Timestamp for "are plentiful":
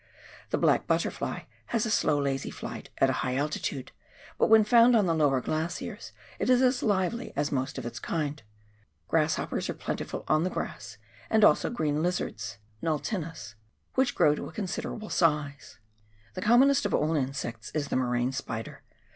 9.69-10.23